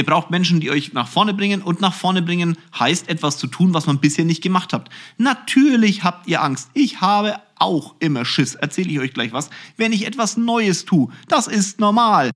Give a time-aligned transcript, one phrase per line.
[0.00, 3.46] Ihr braucht Menschen, die euch nach vorne bringen und nach vorne bringen heißt etwas zu
[3.46, 4.90] tun, was man bisher nicht gemacht habt.
[5.18, 6.70] Natürlich habt ihr Angst.
[6.72, 8.54] Ich habe auch immer Schiss.
[8.54, 9.50] Erzähle ich euch gleich was.
[9.76, 12.30] Wenn ich etwas Neues tue, das ist normal.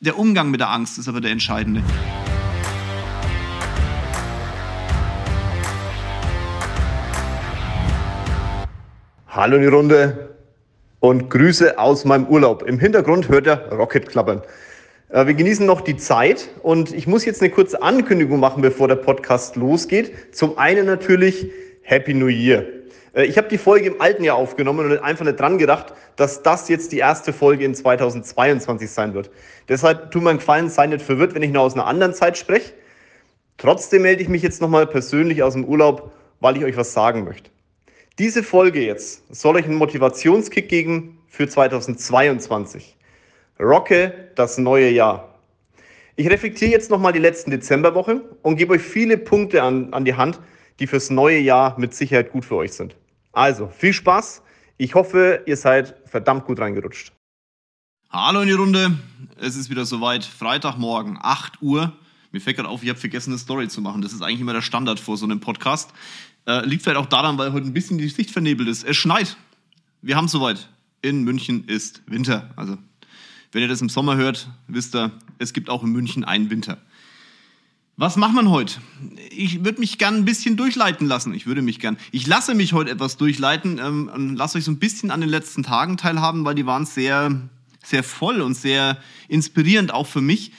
[0.00, 1.80] Der Umgang mit der Angst ist aber der entscheidende.
[9.28, 10.34] Hallo in die Runde
[10.98, 12.64] und Grüße aus meinem Urlaub.
[12.64, 14.42] Im Hintergrund hört ihr Rocket klappern.
[15.08, 18.88] Äh, wir genießen noch die Zeit und ich muss jetzt eine kurze Ankündigung machen, bevor
[18.88, 20.34] der Podcast losgeht.
[20.34, 21.50] Zum einen natürlich
[21.82, 22.64] Happy New Year.
[23.14, 26.42] Äh, ich habe die Folge im alten Jahr aufgenommen und einfach nicht dran gedacht, dass
[26.42, 29.30] das jetzt die erste Folge in 2022 sein wird.
[29.68, 32.36] Deshalb tut mir einen Gefallen, sei nicht verwirrt, wenn ich noch aus einer anderen Zeit
[32.36, 32.72] spreche.
[33.58, 37.24] Trotzdem melde ich mich jetzt nochmal persönlich aus dem Urlaub, weil ich euch was sagen
[37.24, 37.50] möchte.
[38.18, 42.96] Diese Folge jetzt soll euch einen Motivationskick geben für 2022.
[43.58, 45.34] Rocke das neue Jahr.
[46.16, 50.14] Ich reflektiere jetzt nochmal die letzten Dezemberwoche und gebe euch viele Punkte an, an die
[50.14, 50.40] Hand,
[50.78, 52.96] die fürs neue Jahr mit Sicherheit gut für euch sind.
[53.32, 54.42] Also, viel Spaß.
[54.78, 57.12] Ich hoffe, ihr seid verdammt gut reingerutscht.
[58.10, 58.98] Hallo in die Runde.
[59.38, 60.24] Es ist wieder soweit.
[60.24, 61.92] Freitagmorgen, 8 Uhr.
[62.32, 64.02] Mir fällt gerade auf, ich habe vergessen, eine Story zu machen.
[64.02, 65.90] Das ist eigentlich immer der Standard vor so einem Podcast.
[66.46, 68.84] Äh, liegt vielleicht auch daran, weil heute ein bisschen die Sicht vernebelt ist.
[68.84, 69.36] Es schneit.
[70.02, 70.68] Wir haben soweit.
[71.02, 72.50] In München ist Winter.
[72.56, 72.78] Also,
[73.56, 76.76] wenn ihr das im Sommer hört, wisst ihr, es gibt auch in München einen Winter.
[77.96, 78.82] Was macht man heute?
[79.30, 81.32] Ich würde mich gern ein bisschen durchleiten lassen.
[81.32, 81.96] Ich würde mich gern.
[82.12, 85.30] Ich lasse mich heute etwas durchleiten ähm, und lasse euch so ein bisschen an den
[85.30, 87.48] letzten Tagen teilhaben, weil die waren sehr,
[87.82, 90.52] sehr voll und sehr inspirierend auch für mich.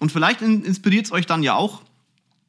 [0.00, 1.80] Und vielleicht inspiriert es euch dann ja auch,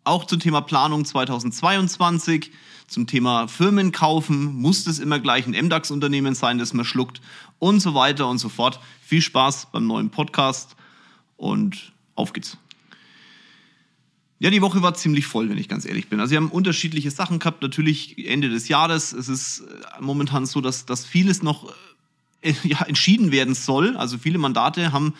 [0.04, 2.52] auch zum Thema Planung 2022
[2.88, 4.56] zum Thema Firmen kaufen.
[4.56, 7.22] Muss das immer gleich ein MDAX-Unternehmen sein, das man schluckt
[7.60, 8.80] und so weiter und so fort.
[9.02, 10.76] Viel Spaß beim neuen Podcast
[11.38, 12.58] und auf geht's.
[14.40, 16.20] Ja, die Woche war ziemlich voll, wenn ich ganz ehrlich bin.
[16.20, 17.62] Also wir haben unterschiedliche Sachen gehabt.
[17.62, 19.14] Natürlich Ende des Jahres.
[19.14, 21.74] Es ist äh, momentan so, dass, dass vieles noch
[22.42, 23.96] äh, ja, entschieden werden soll.
[23.96, 25.14] Also viele Mandate haben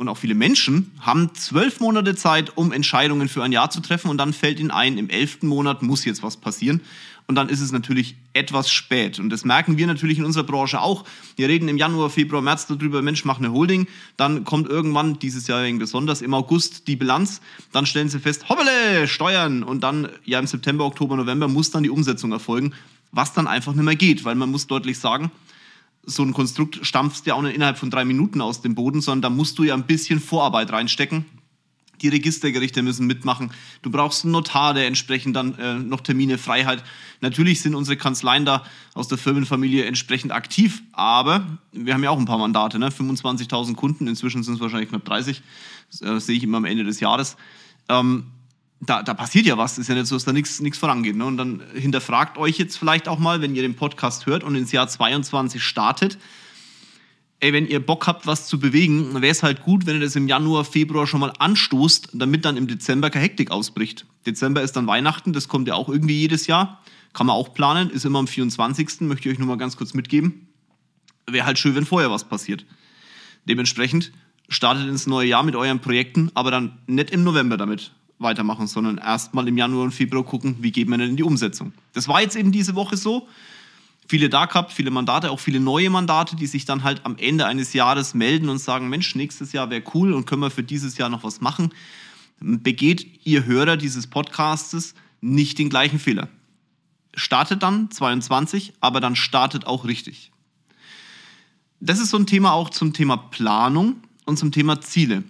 [0.00, 4.08] und auch viele Menschen haben zwölf Monate Zeit, um Entscheidungen für ein Jahr zu treffen
[4.08, 6.80] und dann fällt ihnen ein, im elften Monat muss jetzt was passieren.
[7.26, 9.18] Und dann ist es natürlich etwas spät.
[9.20, 11.04] Und das merken wir natürlich in unserer Branche auch.
[11.36, 13.86] Wir reden im Januar, Februar, März darüber, Mensch, mach eine Holding.
[14.16, 17.42] Dann kommt irgendwann, dieses Jahr besonders, im August die Bilanz.
[17.70, 19.62] Dann stellen sie fest, hoppele, Steuern.
[19.62, 22.72] Und dann, ja, im September, Oktober, November muss dann die Umsetzung erfolgen,
[23.12, 24.24] was dann einfach nicht mehr geht.
[24.24, 25.30] Weil man muss deutlich sagen,
[26.02, 29.22] so ein Konstrukt stampfst ja auch nicht innerhalb von drei Minuten aus dem Boden, sondern
[29.22, 31.24] da musst du ja ein bisschen Vorarbeit reinstecken.
[32.02, 33.52] Die Registergerichte müssen mitmachen.
[33.82, 36.82] Du brauchst einen Notar, der entsprechend dann äh, noch Termine frei hat.
[37.20, 42.18] Natürlich sind unsere Kanzleien da aus der Firmenfamilie entsprechend aktiv, aber wir haben ja auch
[42.18, 42.88] ein paar Mandate, ne?
[42.88, 45.42] 25.000 Kunden, inzwischen sind es wahrscheinlich knapp 30,
[45.90, 47.36] das äh, sehe ich immer am Ende des Jahres.
[47.90, 48.24] Ähm,
[48.80, 49.78] da, da passiert ja was.
[49.78, 51.16] Ist ja nicht so, dass da nichts vorangeht.
[51.16, 51.24] Ne?
[51.24, 54.72] Und dann hinterfragt euch jetzt vielleicht auch mal, wenn ihr den Podcast hört und ins
[54.72, 56.18] Jahr 22 startet,
[57.40, 60.16] ey, wenn ihr Bock habt, was zu bewegen, wäre es halt gut, wenn ihr das
[60.16, 64.06] im Januar, Februar schon mal anstoßt, damit dann im Dezember keine Hektik ausbricht.
[64.26, 66.82] Dezember ist dann Weihnachten, das kommt ja auch irgendwie jedes Jahr.
[67.12, 69.02] Kann man auch planen, ist immer am 24.
[69.02, 70.48] Möchte ich euch nur mal ganz kurz mitgeben.
[71.26, 72.64] Wäre halt schön, wenn vorher was passiert.
[73.46, 74.12] Dementsprechend
[74.48, 78.98] startet ins neue Jahr mit euren Projekten, aber dann nicht im November damit weitermachen, sondern
[78.98, 81.72] erstmal im Januar und Februar gucken, wie geht man denn in die Umsetzung.
[81.92, 83.26] Das war jetzt eben diese Woche so.
[84.08, 87.46] Viele da gehabt, viele Mandate, auch viele neue Mandate, die sich dann halt am Ende
[87.46, 90.98] eines Jahres melden und sagen, Mensch, nächstes Jahr wäre cool und können wir für dieses
[90.98, 91.72] Jahr noch was machen.
[92.40, 96.28] Begeht ihr Hörer dieses Podcastes nicht den gleichen Fehler.
[97.14, 100.32] Startet dann 22, aber dann startet auch richtig.
[101.80, 105.24] Das ist so ein Thema auch zum Thema Planung und zum Thema Ziele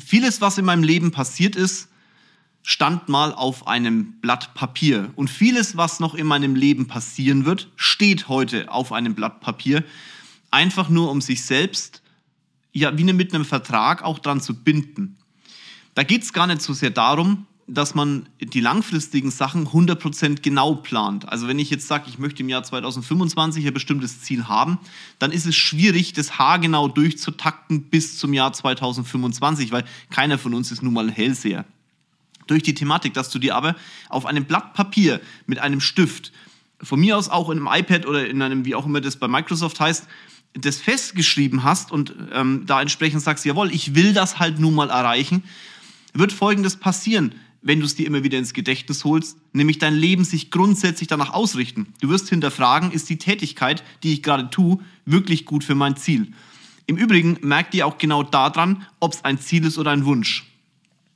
[0.00, 1.88] vieles, was in meinem Leben passiert ist,
[2.62, 5.12] stand mal auf einem Blatt Papier.
[5.14, 9.84] Und vieles, was noch in meinem Leben passieren wird, steht heute auf einem Blatt Papier.
[10.50, 12.02] Einfach nur, um sich selbst,
[12.72, 15.16] ja, wie mit einem Vertrag auch dran zu binden.
[15.94, 20.76] Da geht es gar nicht so sehr darum, dass man die langfristigen Sachen 100% genau
[20.76, 21.28] plant.
[21.28, 24.78] Also wenn ich jetzt sage, ich möchte im Jahr 2025 ein bestimmtes Ziel haben,
[25.18, 30.70] dann ist es schwierig, das haargenau durchzutakten bis zum Jahr 2025, weil keiner von uns
[30.70, 31.64] ist nun mal Hellseher.
[32.46, 33.74] Durch die Thematik, dass du dir aber
[34.08, 36.32] auf einem Blatt Papier mit einem Stift,
[36.80, 39.26] von mir aus auch in einem iPad oder in einem, wie auch immer das bei
[39.26, 40.06] Microsoft heißt,
[40.54, 44.90] das festgeschrieben hast und ähm, da entsprechend sagst, jawohl, ich will das halt nun mal
[44.90, 45.42] erreichen,
[46.12, 47.34] wird Folgendes passieren
[47.66, 51.32] wenn du es dir immer wieder ins Gedächtnis holst, nämlich dein Leben sich grundsätzlich danach
[51.32, 51.88] ausrichten.
[52.00, 56.32] Du wirst hinterfragen, ist die Tätigkeit, die ich gerade tue, wirklich gut für mein Ziel?
[56.86, 60.46] Im Übrigen merkt ihr auch genau daran, ob es ein Ziel ist oder ein Wunsch.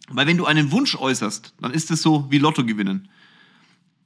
[0.09, 3.09] Weil wenn du einen Wunsch äußerst, dann ist es so wie Lotto gewinnen.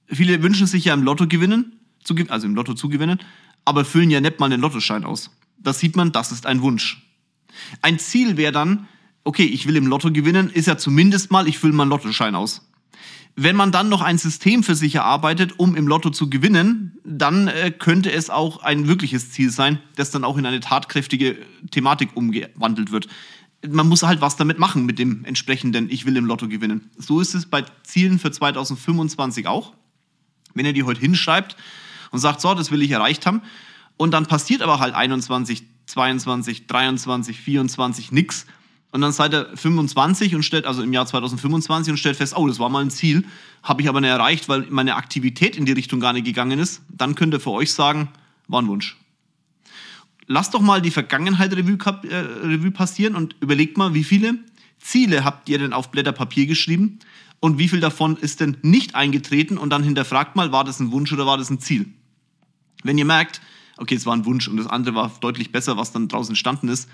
[0.08, 1.81] Viele wünschen sich ja im Lotto gewinnen,
[2.29, 3.20] also im Lotto zu gewinnen,
[3.64, 5.31] aber füllen ja nicht mal den Lottoschein aus.
[5.56, 7.02] Das sieht man, das ist ein Wunsch.
[7.81, 8.87] Ein Ziel wäre dann,
[9.24, 12.68] okay, ich will im Lotto gewinnen, ist ja zumindest mal, ich fülle meinen Lottoschein aus.
[13.36, 17.48] Wenn man dann noch ein System für sich erarbeitet, um im Lotto zu gewinnen, dann
[17.48, 21.38] äh, könnte es auch ein wirkliches Ziel sein, das dann auch in eine tatkräftige
[21.72, 23.08] Thematik umgewandelt wird.
[23.66, 26.90] Man muss halt was damit machen mit dem entsprechenden Ich will im Lotto gewinnen.
[26.96, 29.72] So ist es bei Zielen für 2025 auch.
[30.52, 31.56] Wenn ihr die heute hinschreibt
[32.12, 33.42] und sagt, so, das will ich erreicht haben,
[33.96, 38.46] und dann passiert aber halt 21, 22, 23, 24 nix,
[38.94, 42.46] und dann seid ihr 25 und stellt, also im Jahr 2025 und stellt fest, oh,
[42.46, 43.25] das war mal ein Ziel,
[43.64, 46.81] habe ich aber nicht erreicht, weil meine Aktivität in die Richtung gar nicht gegangen ist,
[46.88, 48.08] dann könnt ihr für euch sagen,
[48.46, 48.96] war ein Wunsch.
[50.29, 51.76] Lasst doch mal die Vergangenheit Revue,
[52.08, 54.37] äh, Revue passieren und überlegt mal, wie viele
[54.79, 57.00] Ziele habt ihr denn auf Blätter Papier geschrieben
[57.41, 60.93] und wie viel davon ist denn nicht eingetreten und dann hinterfragt mal, war das ein
[60.93, 61.93] Wunsch oder war das ein Ziel?
[62.85, 63.41] Wenn ihr merkt,
[63.76, 66.69] okay, es war ein Wunsch und das andere war deutlich besser, was dann draußen entstanden
[66.69, 66.88] ist,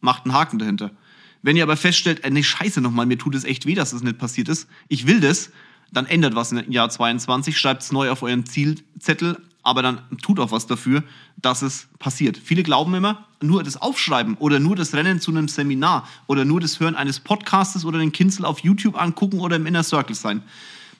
[0.00, 0.92] macht einen Haken dahinter.
[1.42, 4.02] Wenn ihr aber feststellt, äh, nee, scheiße nochmal, mir tut es echt weh, dass das
[4.02, 5.50] nicht passiert ist, ich will das,
[5.92, 10.40] dann ändert was im Jahr 22, schreibt es neu auf euren Zielzettel, aber dann tut
[10.40, 11.04] auch was dafür,
[11.36, 12.36] dass es passiert.
[12.36, 16.60] Viele glauben immer, nur das Aufschreiben oder nur das Rennen zu einem Seminar oder nur
[16.60, 20.42] das Hören eines Podcastes oder den Kinzel auf YouTube angucken oder im Inner Circle sein.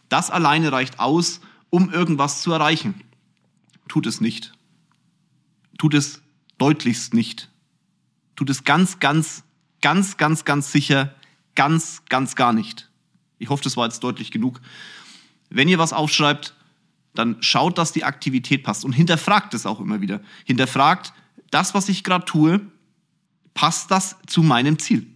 [0.09, 1.41] Das alleine reicht aus,
[1.71, 2.95] um irgendwas zu erreichen.
[3.89, 4.53] Tut es nicht.
[5.79, 6.23] Tut es
[6.59, 7.49] deutlichst nicht.
[8.37, 9.43] Tut es ganz, ganz
[9.83, 11.15] ganz, ganz, ganz sicher
[11.55, 12.89] ganz, ganz gar nicht.
[13.39, 14.61] Ich hoffe, das war jetzt deutlich genug.
[15.51, 16.55] Wenn ihr was aufschreibt,
[17.15, 20.21] dann schaut, dass die Aktivität passt und hinterfragt es auch immer wieder.
[20.45, 21.13] Hinterfragt,
[21.51, 22.61] das, was ich gerade tue,
[23.53, 25.07] passt das zu meinem Ziel?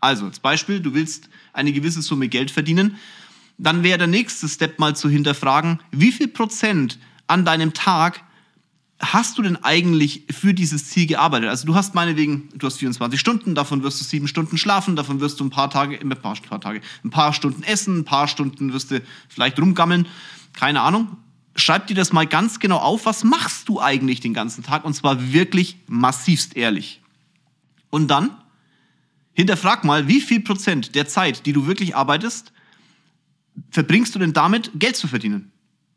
[0.00, 2.96] Also, als Beispiel, du willst eine gewisse Summe Geld verdienen,
[3.58, 8.22] dann wäre der nächste Step mal zu hinterfragen, wie viel Prozent an deinem Tag
[8.98, 11.48] hast du denn eigentlich für dieses Ziel gearbeitet?
[11.50, 15.20] Also du hast meinetwegen, du hast 24 Stunden, davon wirst du sieben Stunden schlafen, davon
[15.20, 18.28] wirst du ein paar Tage, ein paar, paar Tage, ein paar Stunden essen, ein paar
[18.28, 20.06] Stunden wirst du vielleicht rumgammeln,
[20.54, 21.16] keine Ahnung.
[21.54, 24.94] Schreib dir das mal ganz genau auf, was machst du eigentlich den ganzen Tag und
[24.94, 27.00] zwar wirklich massivst ehrlich.
[27.90, 28.30] Und dann
[29.32, 32.52] hinterfrag mal, wie viel Prozent der Zeit, die du wirklich arbeitest,
[33.70, 35.52] verbringst du denn damit, Geld zu verdienen?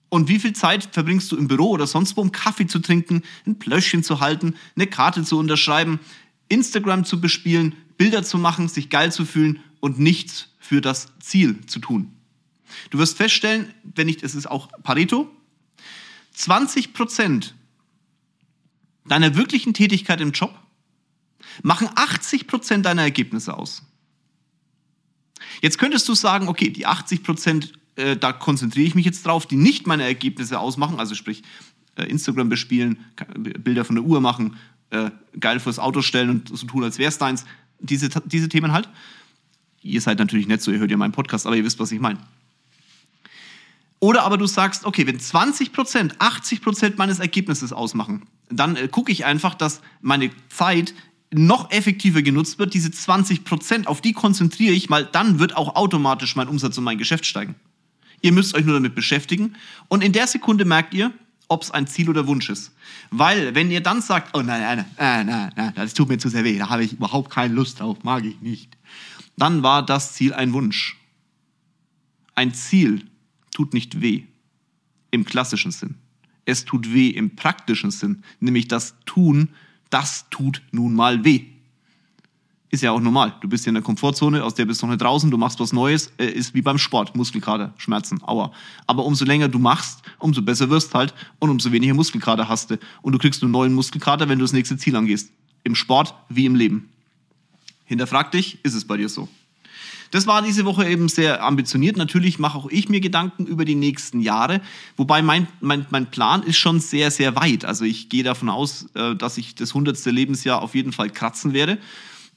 [0.10, 3.22] Und wie viel Zeit verbringst du im Büro oder sonst wo, um Kaffee zu trinken,
[3.46, 6.00] ein Plöschchen zu halten, eine Karte zu unterschreiben,
[6.48, 11.66] Instagram zu bespielen, Bilder zu machen, sich geil zu fühlen und nichts für das Ziel
[11.68, 12.12] zu tun?
[12.90, 15.30] Du wirst feststellen, wenn nicht, es ist auch Pareto,
[16.34, 17.56] 20 Prozent
[19.06, 20.58] deiner wirklichen Tätigkeit im Job
[21.64, 23.84] machen 80 Prozent deiner Ergebnisse aus.
[25.62, 29.46] Jetzt könntest du sagen, okay, die 80 Prozent äh, da konzentriere ich mich jetzt drauf,
[29.46, 31.44] die nicht meine Ergebnisse ausmachen, also sprich
[31.96, 33.00] äh, Instagram bespielen,
[33.38, 34.56] Bilder von der Uhr machen,
[34.90, 37.46] äh, geil fürs Auto stellen und so tun, als wäre es deins.
[37.80, 38.90] Diese, diese Themen halt.
[39.82, 42.00] Ihr seid natürlich nicht so, ihr hört ja meinen Podcast, aber ihr wisst, was ich
[42.00, 42.20] meine.
[44.00, 48.88] Oder aber du sagst, okay, wenn 20 Prozent, 80 Prozent meines Ergebnisses ausmachen, dann äh,
[48.88, 50.94] gucke ich einfach, dass meine Zeit
[51.32, 52.74] noch effektiver genutzt wird.
[52.74, 56.84] Diese 20 Prozent, auf die konzentriere ich, weil dann wird auch automatisch mein Umsatz und
[56.86, 57.56] mein Geschäft steigen.
[58.22, 59.56] Ihr müsst euch nur damit beschäftigen.
[59.88, 61.14] Und in der Sekunde merkt ihr,
[61.50, 62.72] ob es ein Ziel oder Wunsch ist.
[63.10, 66.30] Weil, wenn ihr dann sagt, oh nein, nein, nein, nein, nein, das tut mir zu
[66.30, 68.78] sehr weh, da habe ich überhaupt keine Lust drauf, mag ich nicht,
[69.36, 70.98] dann war das Ziel ein Wunsch.
[72.36, 73.06] Ein Ziel
[73.52, 74.24] tut nicht weh
[75.12, 75.96] im klassischen Sinn.
[76.46, 79.50] Es tut weh im praktischen Sinn, nämlich das Tun,
[79.90, 81.46] das tut nun mal weh.
[82.72, 83.34] Ist ja auch normal.
[83.42, 85.60] Du bist hier in der Komfortzone, aus der bist du noch nicht draußen, du machst
[85.60, 88.52] was Neues, äh, ist wie beim Sport, Muskelkater, Schmerzen, aua.
[88.86, 92.78] Aber umso länger du machst, umso besser wirst halt und umso weniger Muskelkater hast du.
[93.02, 95.32] Und du kriegst einen neuen Muskelkater, wenn du das nächste Ziel angehst.
[95.64, 96.90] Im Sport wie im Leben.
[97.86, 99.28] Hinterfrag dich, ist es bei dir so?
[100.12, 101.98] Das war diese Woche eben sehr ambitioniert.
[101.98, 104.62] Natürlich mache auch ich mir Gedanken über die nächsten Jahre.
[104.96, 107.66] Wobei mein, mein, mein Plan ist schon sehr, sehr weit.
[107.66, 111.54] Also ich gehe davon aus, äh, dass ich das hundertste Lebensjahr auf jeden Fall kratzen
[111.54, 111.80] werde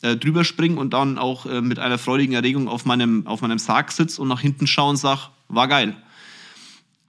[0.02, 3.58] äh, drüber springen und dann auch äh, mit einer freudigen Erregung auf meinem, auf meinem
[3.58, 5.96] Sarg sitze und nach hinten schaue und sage, war geil.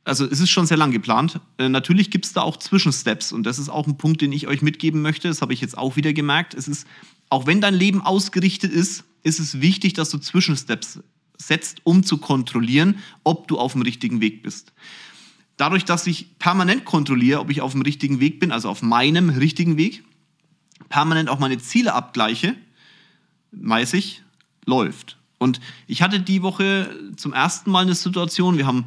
[0.06, 1.40] Also es ist schon sehr lang geplant.
[1.58, 4.48] Äh, natürlich gibt es da auch Zwischensteps und das ist auch ein Punkt, den ich
[4.48, 5.28] euch mitgeben möchte.
[5.28, 6.54] Das habe ich jetzt auch wieder gemerkt.
[6.54, 6.88] Es ist,
[7.30, 11.00] auch wenn dein Leben ausgerichtet ist, ist es wichtig, dass du Zwischensteps
[11.38, 14.74] setzt, um zu kontrollieren, ob du auf dem richtigen Weg bist.
[15.58, 19.30] Dadurch, dass ich permanent kontrolliere, ob ich auf dem richtigen Weg bin, also auf meinem
[19.30, 20.04] richtigen Weg,
[20.90, 22.56] permanent auch meine Ziele abgleiche,
[23.54, 24.22] weiß ich,
[24.66, 25.18] läuft.
[25.38, 28.86] Und ich hatte die Woche zum ersten Mal eine Situation, wir haben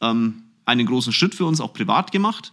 [0.00, 2.52] ähm, einen großen Schritt für uns auch privat gemacht.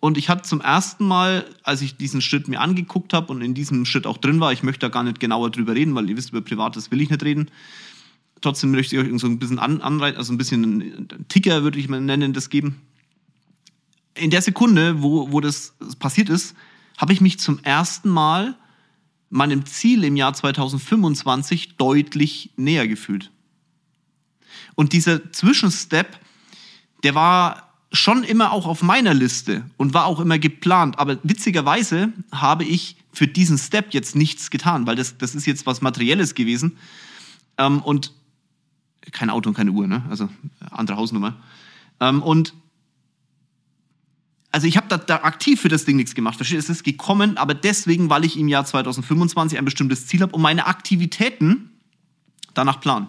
[0.00, 3.54] Und ich hatte zum ersten Mal, als ich diesen Schritt mir angeguckt habe und in
[3.54, 6.16] diesem Schritt auch drin war, ich möchte da gar nicht genauer drüber reden, weil ihr
[6.16, 7.50] wisst, über Privates will ich nicht reden.
[8.40, 11.88] Trotzdem möchte ich euch so ein bisschen anreizen, also ein bisschen einen Ticker würde ich
[11.88, 12.82] mal nennen, das geben.
[14.14, 16.54] In der Sekunde, wo, wo das passiert ist,
[16.98, 18.56] habe ich mich zum ersten Mal
[19.30, 23.30] meinem Ziel im Jahr 2025 deutlich näher gefühlt.
[24.74, 26.18] Und dieser Zwischenstep,
[27.02, 30.98] der war schon immer auch auf meiner Liste und war auch immer geplant.
[30.98, 35.66] Aber witzigerweise habe ich für diesen Step jetzt nichts getan, weil das, das ist jetzt
[35.66, 36.76] was Materielles gewesen.
[37.58, 38.12] Ähm, und
[39.12, 40.04] kein Auto und keine Uhr, ne?
[40.10, 40.28] Also
[40.70, 41.36] andere Hausnummer.
[42.00, 42.54] Ähm, und
[44.56, 46.36] also ich habe da, da, aktiv für das Ding nichts gemacht.
[46.36, 46.58] Versteht?
[46.58, 50.40] Es ist gekommen, aber deswegen, weil ich im Jahr 2025 ein bestimmtes Ziel habe und
[50.40, 51.72] meine Aktivitäten
[52.54, 53.08] danach planen.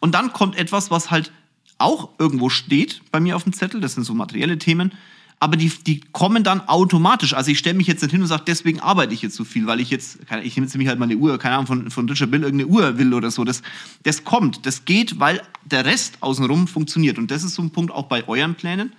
[0.00, 1.30] Und dann kommt etwas, was halt
[1.78, 3.80] auch irgendwo steht bei mir auf dem Zettel.
[3.80, 4.92] Das sind so materielle Themen.
[5.38, 7.34] Aber die, die kommen dann automatisch.
[7.34, 9.68] Also ich stelle mich jetzt nicht hin und sage, deswegen arbeite ich jetzt so viel,
[9.68, 12.32] weil ich jetzt, ich nehme jetzt nämlich halt meine Uhr, keine Ahnung, von, von Richard
[12.32, 13.44] Bill irgendeine Uhr will oder so.
[13.44, 13.62] Das,
[14.02, 17.18] das kommt, das geht, weil der Rest außenrum funktioniert.
[17.18, 18.92] Und das ist so ein Punkt auch bei euren Plänen.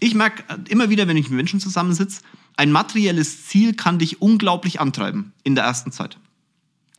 [0.00, 2.22] Ich merke immer wieder, wenn ich mit Menschen zusammensitze,
[2.56, 6.18] ein materielles Ziel kann dich unglaublich antreiben in der ersten Zeit.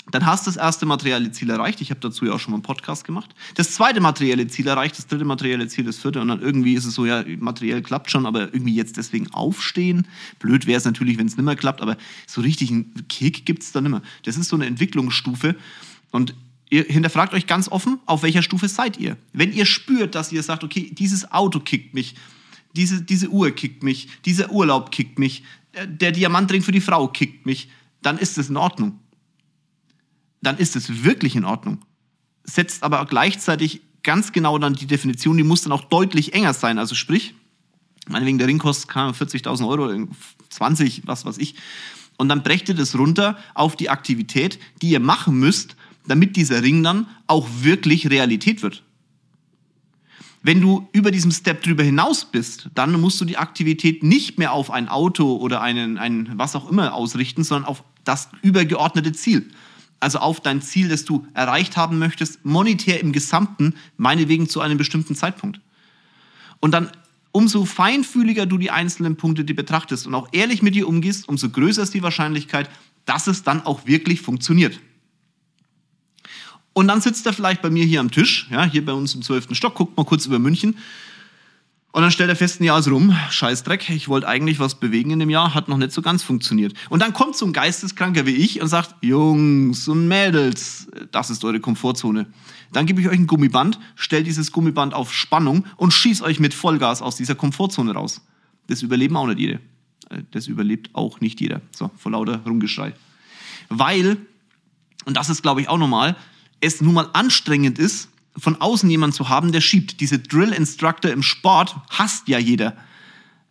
[0.10, 1.80] Dann hast du das erste materielle Ziel erreicht.
[1.82, 3.34] Ich habe dazu ja auch schon mal einen Podcast gemacht.
[3.56, 6.20] Das zweite materielle Ziel erreicht, das dritte materielle Ziel, das vierte.
[6.22, 10.08] Und dann irgendwie ist es so, ja, materiell klappt schon, aber irgendwie jetzt deswegen aufstehen.
[10.40, 13.64] Blöd wäre es natürlich, wenn es nicht mehr klappt, aber so richtig einen Kick gibt
[13.64, 14.02] es da nicht mehr.
[14.24, 15.56] Das ist so eine Entwicklungsstufe.
[16.12, 16.34] Und
[16.70, 19.18] ihr hinterfragt euch ganz offen, auf welcher Stufe seid ihr?
[19.34, 22.16] Wenn ihr spürt, dass ihr sagt, okay, dieses Auto kickt mich,
[22.76, 25.44] diese, diese Uhr kickt mich, dieser Urlaub kickt mich,
[25.86, 27.70] der Diamantring für die Frau kickt mich,
[28.02, 29.00] dann ist es in Ordnung
[30.42, 31.80] dann ist es wirklich in Ordnung.
[32.44, 36.80] Setzt aber gleichzeitig ganz genau dann die Definition, die muss dann auch deutlich enger sein.
[36.80, 37.36] Also sprich,
[38.08, 40.08] meinetwegen der Ring kostet 40.000 Euro,
[40.50, 41.56] 20, was weiß ich.
[42.18, 45.76] Und dann brecht ihr das runter auf die Aktivität, die ihr machen müsst,
[46.08, 48.84] damit dieser Ring dann auch wirklich Realität wird.
[50.44, 54.54] Wenn du über diesem Step drüber hinaus bist, dann musst du die Aktivität nicht mehr
[54.54, 59.52] auf ein Auto oder einen, einen was auch immer ausrichten, sondern auf das übergeordnete Ziel
[60.02, 64.78] also auf dein Ziel, das du erreicht haben möchtest, monetär im Gesamten, meinetwegen zu einem
[64.78, 65.62] bestimmten Zeitpunkt.
[66.60, 66.92] Und dann
[67.32, 71.50] umso feinfühliger du die einzelnen Punkte die betrachtest und auch ehrlich mit dir umgehst, umso
[71.50, 72.70] größer ist die Wahrscheinlichkeit,
[73.06, 74.80] dass es dann auch wirklich funktioniert.
[76.74, 79.22] Und dann sitzt er vielleicht bei mir hier am Tisch, ja, hier bei uns im
[79.22, 79.50] 12.
[79.52, 80.78] Stock, guckt mal kurz über München
[81.94, 85.20] und dann stellt er fest, Jahr ist rum, Scheißdreck, ich wollte eigentlich was bewegen in
[85.20, 86.74] dem Jahr, hat noch nicht so ganz funktioniert.
[86.90, 91.44] Und dann kommt so ein Geisteskranker wie ich und sagt, Jungs und Mädels, das ist
[91.44, 92.28] eure Komfortzone.
[92.72, 96.54] Dann gebe ich euch ein Gummiband, stellt dieses Gummiband auf Spannung und schieß euch mit
[96.54, 98.22] Vollgas aus dieser Komfortzone raus.
[98.68, 99.60] Das überleben auch nicht jede.
[100.10, 101.62] Äh, das überlebt auch nicht jeder.
[101.76, 102.94] So, vor lauter Rumgeschrei.
[103.68, 104.16] Weil,
[105.04, 106.16] und das ist glaube ich auch normal,
[106.62, 110.00] es nun mal anstrengend ist, von außen jemanden zu haben, der schiebt.
[110.00, 112.78] Diese Drill Instructor im Sport hasst ja jeder.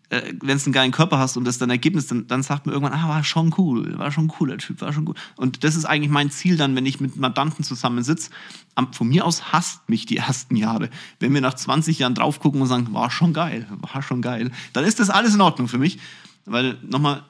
[0.09, 2.75] Äh, Wenn du einen geilen Körper hast und das dann Ergebnis, dann, dann sagt man
[2.75, 5.19] irgendwann, ah, war schon cool, war schon cooler Typ, war schon gut.
[5.37, 8.31] Und das ist eigentlich mein Ziel dann, wenn ich mit Mandanten zusammensitze.
[8.93, 10.89] Von mir aus hasst mich die ersten Jahre.
[11.19, 14.51] Wenn wir nach 20 Jahren drauf gucken und sagen, war schon geil, war schon geil,
[14.73, 15.99] dann ist das alles in Ordnung für mich.
[16.47, 17.23] Weil nochmal,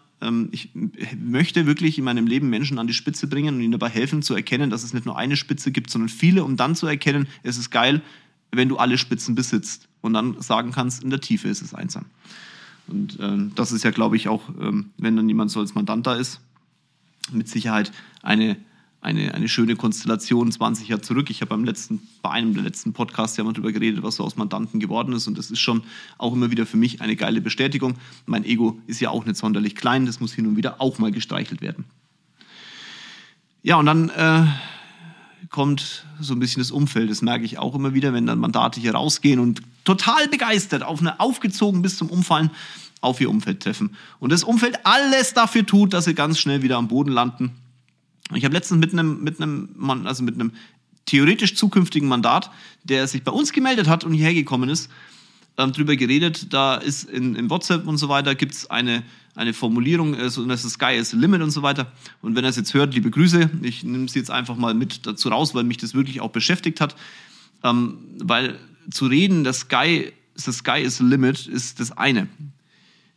[0.50, 0.71] ich
[1.19, 4.35] möchte wirklich in meinem Leben Menschen an die Spitze bringen und ihnen dabei helfen zu
[4.35, 7.57] erkennen, dass es nicht nur eine Spitze gibt, sondern viele, um dann zu erkennen, es
[7.57, 8.03] ist geil,
[8.53, 12.07] wenn du alle Spitzen besitzt und dann sagen kannst, in der Tiefe ist es einsam.
[12.87, 16.07] Und ähm, das ist ja, glaube ich, auch, ähm, wenn dann jemand so als Mandant
[16.07, 16.41] da ist,
[17.33, 18.57] mit Sicherheit eine
[19.00, 21.30] eine, eine schöne Konstellation 20 Jahre zurück.
[21.30, 24.25] Ich habe beim letzten, bei einem der letzten Podcasts ja mal darüber geredet, was so
[24.25, 25.26] aus Mandanten geworden ist.
[25.26, 25.83] Und das ist schon
[26.19, 27.95] auch immer wieder für mich eine geile Bestätigung.
[28.26, 31.11] Mein Ego ist ja auch nicht sonderlich klein, das muss hin und wieder auch mal
[31.11, 31.87] gestreichelt werden.
[33.62, 34.47] Ja, und dann äh,
[35.49, 37.11] kommt so ein bisschen das Umfeld.
[37.11, 41.00] Das merke ich auch immer wieder, wenn dann Mandate hier rausgehen und total begeistert, auf
[41.00, 42.50] eine aufgezogen bis zum Umfallen
[43.00, 43.97] auf ihr Umfeld treffen.
[44.19, 47.52] Und das Umfeld alles dafür tut, dass sie ganz schnell wieder am Boden landen
[48.35, 50.53] ich habe letztens mit einem, mit einem Mann, also mit einem
[51.07, 52.51] theoretisch zukünftigen Mandat,
[52.85, 54.91] der sich bei uns gemeldet hat und hierher gekommen ist,
[55.59, 56.53] ähm, drüber geredet.
[56.53, 59.03] Da ist in, in WhatsApp und so weiter gibt es eine,
[59.35, 61.93] eine Formulierung, also das ist Sky is limit und so weiter.
[62.23, 65.07] Und wenn er es jetzt hört, liebe Grüße, ich nehme es jetzt einfach mal mit
[65.07, 66.95] dazu raus, weil mich das wirklich auch beschäftigt hat.
[67.63, 68.59] Ähm, weil
[68.91, 72.29] zu reden, das Sky, the Sky is limit, ist das eine.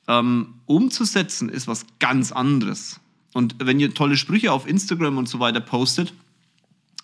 [0.08, 3.00] Ähm, umzusetzen ist was ganz anderes.
[3.34, 6.14] Und wenn ihr tolle Sprüche auf Instagram und so weiter postet,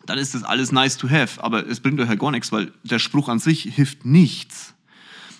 [0.05, 1.43] dann ist das alles nice to have.
[1.43, 4.74] Aber es bringt euch ja gar nichts, weil der Spruch an sich hilft nichts.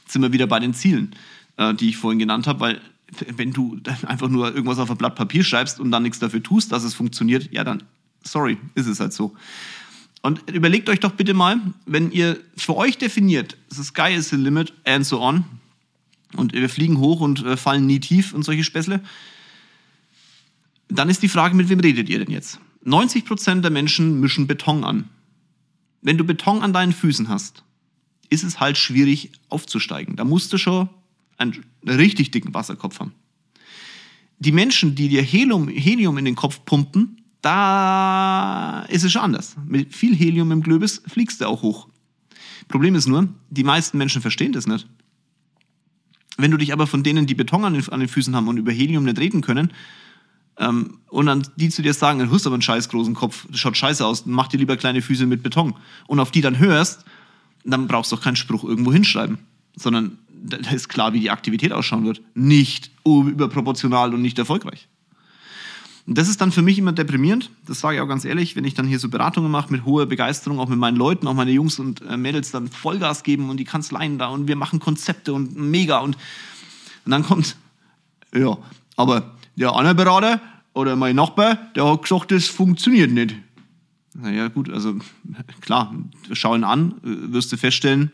[0.02, 1.16] Jetzt sind wir wieder bei den Zielen,
[1.58, 2.82] äh, die ich vorhin genannt habe, weil
[3.36, 6.72] wenn du einfach nur irgendwas auf ein Blatt Papier schreibst und dann nichts dafür tust,
[6.72, 7.84] dass es funktioniert, ja dann,
[8.24, 9.36] sorry, ist es halt so.
[10.22, 14.36] Und überlegt euch doch bitte mal, wenn ihr für euch definiert, the sky is the
[14.36, 15.46] limit and so on,
[16.36, 19.02] und wir fliegen hoch und äh, fallen nie tief und solche Späßle,
[20.90, 22.60] dann ist die Frage, mit wem redet ihr denn jetzt?
[22.86, 25.10] 90% der Menschen mischen Beton an.
[26.02, 27.64] Wenn du Beton an deinen Füßen hast,
[28.30, 30.16] ist es halt schwierig aufzusteigen.
[30.16, 30.90] Da musst du schon
[31.38, 33.14] einen richtig dicken Wasserkopf haben.
[34.40, 39.56] Die Menschen, die dir Helium, Helium in den Kopf pumpen, da ist es schon anders.
[39.66, 41.88] Mit viel Helium im Glöbis fliegst du auch hoch.
[42.68, 44.88] Problem ist nur, die meisten Menschen verstehen das nicht.
[46.38, 49.04] Wenn du dich aber von denen, die Beton an den Füßen haben und über Helium
[49.04, 49.74] nicht reden können,
[50.60, 53.60] ähm, und dann die zu dir sagen, du hast aber einen scheiß großen Kopf, das
[53.60, 55.74] schaut scheiße aus, mach dir lieber kleine Füße mit Beton.
[56.08, 57.06] Und auf die dann hörst,
[57.64, 59.40] dann brauchst du auch keinen Spruch irgendwo hinschreiben,
[59.76, 62.22] sondern da ist klar, wie die Aktivität ausschauen wird.
[62.34, 64.88] Nicht überproportional und nicht erfolgreich.
[66.06, 68.66] Und das ist dann für mich immer deprimierend, das sage ich auch ganz ehrlich, wenn
[68.66, 71.52] ich dann hier so Beratungen mache mit hoher Begeisterung, auch mit meinen Leuten, auch meine
[71.52, 75.34] Jungs und äh, Mädels dann Vollgas geben und die Kanzleien da und wir machen Konzepte
[75.34, 76.18] und mega und,
[77.06, 77.58] und dann kommt,
[78.34, 78.58] ja,
[78.96, 80.42] aber der andere Berater
[80.74, 83.36] oder mein Nachbar, der hat gesagt, das funktioniert nicht.
[84.14, 84.96] Naja, gut, also
[85.62, 85.94] klar,
[86.32, 88.12] schau ihn an, wirst du feststellen,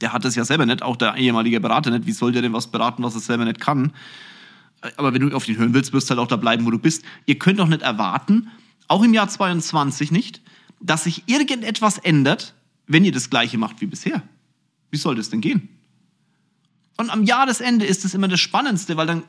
[0.00, 2.06] der hat das ja selber nicht, auch der ehemalige Berater nicht.
[2.06, 3.92] Wie soll der denn was beraten, was er selber nicht kann?
[4.96, 6.78] aber wenn du auf den hören willst, wirst du halt auch da bleiben, wo du
[6.78, 7.04] bist.
[7.24, 8.48] Ihr könnt doch nicht erwarten,
[8.88, 10.40] auch im Jahr 22 nicht,
[10.80, 12.54] dass sich irgendetwas ändert,
[12.86, 14.22] wenn ihr das Gleiche macht wie bisher.
[14.90, 15.68] Wie soll das denn gehen?
[16.96, 19.22] Und am Jahresende ist es immer das Spannendste, weil dann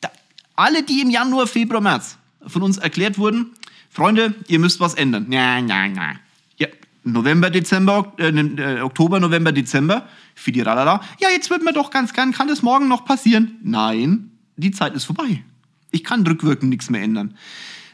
[0.00, 0.10] da,
[0.56, 3.52] alle, die im Januar, Februar, März von uns erklärt wurden,
[3.90, 5.30] Freunde, ihr müsst was ändern.
[5.30, 6.14] Ja, ja, ja.
[6.56, 6.68] Ja,
[7.04, 11.00] November, Dezember, äh, äh Oktober, November, Dezember, Fidiralala.
[11.20, 13.58] Ja, jetzt wird mir doch ganz gern, kann das morgen noch passieren?
[13.62, 15.44] Nein, die Zeit ist vorbei.
[15.90, 17.36] Ich kann rückwirkend nichts mehr ändern.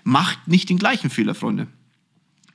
[0.04, 1.66] Macht nicht den gleichen Fehler, Freunde.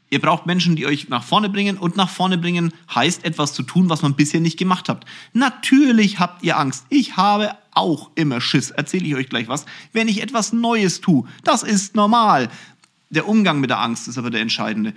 [0.10, 3.64] Ihr braucht Menschen, die euch nach vorne bringen und nach vorne bringen heißt etwas zu
[3.64, 5.08] tun, was man bisher nicht gemacht habt.
[5.34, 6.86] Natürlich habt ihr Angst.
[6.90, 8.72] Ich habe auch immer Schiss.
[8.72, 9.66] Erzähle ich euch gleich was.
[9.94, 12.50] Wenn ich etwas Neues tue, das ist normal.
[13.10, 14.94] Der Umgang mit der Angst ist aber der entscheidende.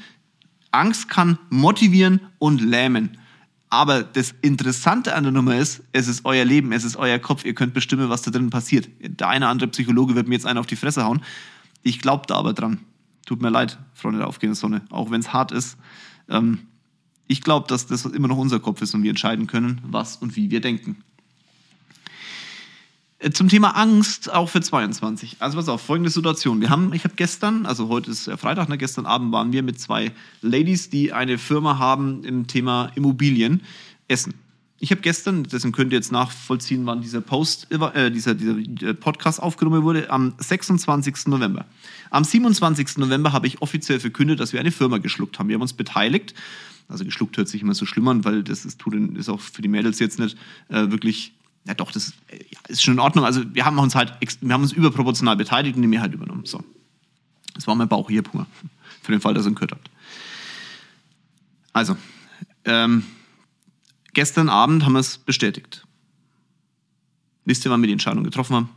[0.70, 3.16] Angst kann motivieren und lähmen.
[3.70, 7.44] Aber das Interessante an der Nummer ist, es ist euer Leben, es ist euer Kopf,
[7.44, 8.88] ihr könnt bestimmen, was da drin passiert.
[9.00, 11.22] Der eine andere Psychologe wird mir jetzt einen auf die Fresse hauen.
[11.82, 12.80] Ich glaube da aber dran.
[13.28, 15.76] Tut mir leid, Freunde der aufgehenden Sonne, auch wenn es hart ist.
[16.30, 16.60] Ähm,
[17.26, 20.34] ich glaube, dass das immer noch unser Kopf ist und wir entscheiden können, was und
[20.34, 20.96] wie wir denken.
[23.18, 25.36] Äh, zum Thema Angst auch für 22.
[25.40, 26.62] Also pass auf, folgende Situation.
[26.62, 29.78] Wir haben, ich habe gestern, also heute ist Freitag, ne, gestern Abend waren wir mit
[29.78, 30.10] zwei
[30.40, 33.60] Ladies, die eine Firma haben im Thema Immobilien,
[34.08, 34.32] Essen.
[34.80, 38.94] Ich habe gestern, deswegen könnt ihr jetzt nachvollziehen, wann dieser Post, äh, dieser, dieser äh,
[38.94, 41.26] Podcast aufgenommen wurde, am 26.
[41.26, 41.66] November.
[42.10, 42.98] Am 27.
[42.98, 45.48] November habe ich offiziell verkündet, dass wir eine Firma geschluckt haben.
[45.48, 46.34] Wir haben uns beteiligt.
[46.88, 48.80] Also geschluckt hört sich immer so schlimm an, weil das ist,
[49.16, 50.38] ist auch für die Mädels jetzt nicht
[50.68, 51.32] äh, wirklich
[51.68, 52.14] ja doch, das
[52.68, 53.26] ist schon in Ordnung.
[53.26, 56.46] Also wir haben uns halt, wir haben uns überproportional beteiligt und die Mehrheit übernommen.
[56.46, 56.64] So.
[57.54, 58.46] Das war mein Bauch hier pur.
[59.02, 59.90] Für den Fall, dass ihr ihn gehört habt.
[61.74, 61.96] Also,
[62.64, 63.04] ähm,
[64.18, 65.86] gestern Abend haben wir es bestätigt.
[67.44, 68.68] Wisst ihr, wann wir die Entscheidung getroffen haben?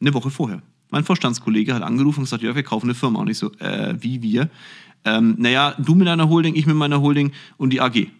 [0.00, 0.62] Eine Woche vorher.
[0.90, 3.18] Mein Vorstandskollege hat angerufen und gesagt, ja, wir kaufen eine Firma.
[3.18, 4.48] Und ich so, äh, wie wir?
[5.04, 8.12] Ähm, naja, du mit deiner Holding, ich mit meiner Holding und die AG.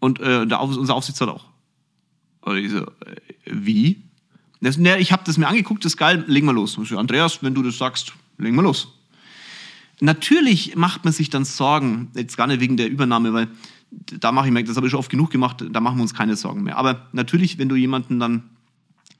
[0.00, 1.46] Und äh, der, unser Aufsichtsrat auch.
[2.42, 2.90] Und ich so, äh,
[3.46, 4.02] wie?
[4.60, 6.72] Das, ne, ich habe das mir angeguckt, das ist geil, legen wir los.
[6.74, 8.88] So, Andreas, wenn du das sagst, legen wir los.
[10.00, 13.48] Natürlich macht man sich dann Sorgen, jetzt gar nicht wegen der Übernahme, weil
[14.20, 16.14] da mache ich mir, das habe ich schon oft genug gemacht, da machen wir uns
[16.14, 16.76] keine Sorgen mehr.
[16.76, 18.44] Aber natürlich, wenn du jemanden dann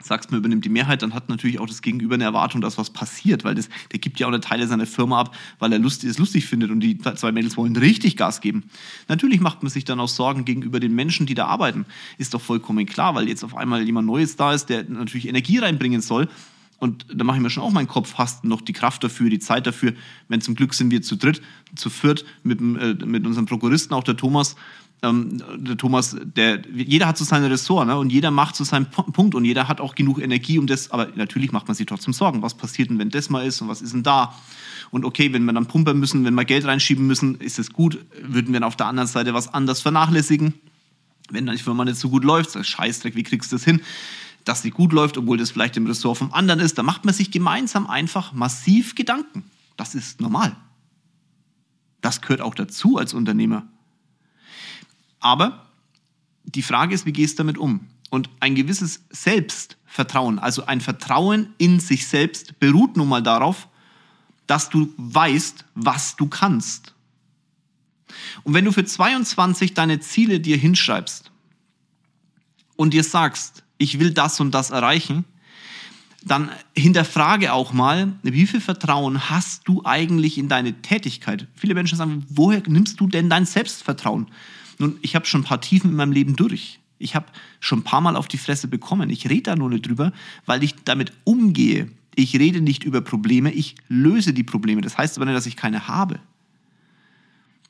[0.04, 2.90] sagst, man übernimmt die Mehrheit, dann hat natürlich auch das Gegenüber eine Erwartung, dass was
[2.90, 6.10] passiert, weil das, der gibt ja auch eine Teile seiner Firma ab, weil er lustig,
[6.10, 8.64] es lustig findet und die zwei Mädels wollen richtig Gas geben.
[9.08, 11.86] Natürlich macht man sich dann auch Sorgen gegenüber den Menschen, die da arbeiten.
[12.18, 15.58] Ist doch vollkommen klar, weil jetzt auf einmal jemand Neues da ist, der natürlich Energie
[15.58, 16.28] reinbringen soll.
[16.82, 19.38] Und da mache ich mir schon auch meinen Kopf, hast noch die Kraft dafür, die
[19.38, 19.92] Zeit dafür.
[20.26, 21.40] Wenn zum Glück sind wir zu dritt,
[21.76, 24.56] zu viert mit, äh, mit unserem Prokuristen, auch der Thomas,
[25.00, 27.96] ähm, der Thomas, der, jeder hat so seine Ressort ne?
[27.96, 31.06] und jeder macht so seinen Punkt und jeder hat auch genug Energie, um das, aber
[31.14, 32.42] natürlich macht man sich trotzdem Sorgen.
[32.42, 34.34] Was passiert denn, wenn das mal ist und was ist denn da?
[34.90, 38.04] Und okay, wenn wir dann pumpen müssen, wenn wir Geld reinschieben müssen, ist es gut.
[38.20, 40.54] Würden wir dann auf der anderen Seite was anders vernachlässigen?
[41.30, 43.82] Wenn die Firma nicht so gut läuft, sag, Scheißdreck, wie kriegst du das hin?
[44.44, 46.78] Dass sie gut läuft, obwohl das vielleicht im Ressort vom anderen ist.
[46.78, 49.44] Da macht man sich gemeinsam einfach massiv Gedanken.
[49.76, 50.56] Das ist normal.
[52.00, 53.66] Das gehört auch dazu als Unternehmer.
[55.20, 55.66] Aber
[56.44, 57.88] die Frage ist, wie gehst du damit um?
[58.10, 63.68] Und ein gewisses Selbstvertrauen, also ein Vertrauen in sich selbst, beruht nun mal darauf,
[64.46, 66.94] dass du weißt, was du kannst.
[68.42, 71.30] Und wenn du für 22 deine Ziele dir hinschreibst
[72.76, 75.24] und dir sagst, ich will das und das erreichen,
[76.24, 81.48] dann hinterfrage auch mal, wie viel Vertrauen hast du eigentlich in deine Tätigkeit?
[81.56, 84.28] Viele Menschen sagen, woher nimmst du denn dein Selbstvertrauen?
[84.78, 86.78] Nun, ich habe schon ein paar Tiefen in meinem Leben durch.
[86.98, 87.26] Ich habe
[87.58, 89.10] schon ein paar Mal auf die Fresse bekommen.
[89.10, 90.12] Ich rede da nur nicht drüber,
[90.46, 91.90] weil ich damit umgehe.
[92.14, 94.80] Ich rede nicht über Probleme, ich löse die Probleme.
[94.80, 96.20] Das heißt aber nicht, dass ich keine habe.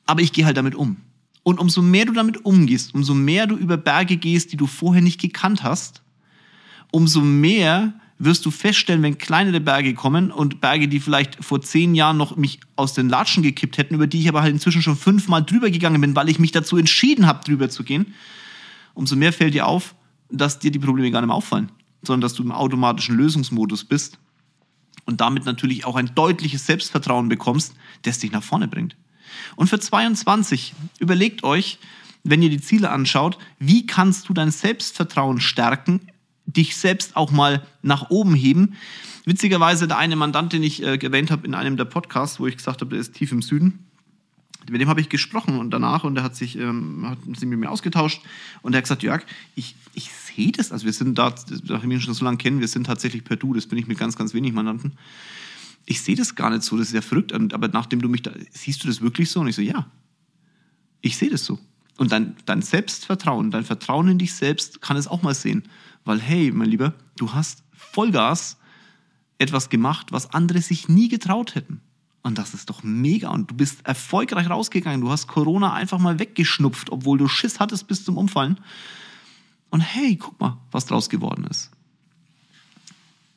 [0.05, 0.97] Aber ich gehe halt damit um.
[1.43, 5.01] Und umso mehr du damit umgehst, umso mehr du über Berge gehst, die du vorher
[5.01, 6.02] nicht gekannt hast,
[6.93, 11.95] umso mehr wirst du feststellen, wenn kleinere Berge kommen und Berge, die vielleicht vor zehn
[11.95, 14.95] Jahren noch mich aus den Latschen gekippt hätten, über die ich aber halt inzwischen schon
[14.95, 18.13] fünfmal drüber gegangen bin, weil ich mich dazu entschieden habe, drüber zu gehen,
[18.93, 19.95] umso mehr fällt dir auf,
[20.29, 21.71] dass dir die Probleme gar nicht mehr auffallen,
[22.03, 24.19] sondern dass du im automatischen Lösungsmodus bist
[25.05, 28.95] und damit natürlich auch ein deutliches Selbstvertrauen bekommst, das dich nach vorne bringt.
[29.55, 31.79] Und für 22 überlegt euch,
[32.23, 35.99] wenn ihr die Ziele anschaut, wie kannst du dein Selbstvertrauen stärken,
[36.45, 38.75] dich selbst auch mal nach oben heben.
[39.25, 42.57] Witzigerweise der eine Mandant, den ich äh, erwähnt habe in einem der Podcasts, wo ich
[42.57, 43.79] gesagt habe, der ist tief im Süden,
[44.69, 47.59] mit dem habe ich gesprochen und danach und er hat sich ähm, hat sich mit
[47.59, 48.21] mir ausgetauscht
[48.61, 49.23] und er hat gesagt, Jörg,
[49.55, 51.33] ich, ich sehe das, also wir sind da,
[51.65, 53.87] nachdem wir ihn schon so lange kennen, wir sind tatsächlich per Du, das bin ich
[53.87, 54.93] mit ganz, ganz wenig Mandanten.
[55.85, 58.31] Ich sehe das gar nicht so, das ist ja verrückt, aber nachdem du mich da,
[58.51, 59.41] siehst du das wirklich so?
[59.41, 59.85] Und ich so, ja,
[61.01, 61.59] ich sehe das so.
[61.97, 65.63] Und dein, dein Selbstvertrauen, dein Vertrauen in dich selbst kann es auch mal sehen.
[66.05, 68.57] Weil, hey, mein Lieber, du hast Vollgas
[69.37, 71.81] etwas gemacht, was andere sich nie getraut hätten.
[72.23, 73.29] Und das ist doch mega.
[73.29, 75.01] Und du bist erfolgreich rausgegangen.
[75.01, 78.59] Du hast Corona einfach mal weggeschnupft, obwohl du Schiss hattest bis zum Umfallen.
[79.69, 81.71] Und hey, guck mal, was draus geworden ist.